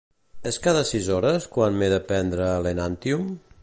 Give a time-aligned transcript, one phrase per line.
[0.51, 3.35] És cada sis hores quan m'he de prendre l'Enantyum?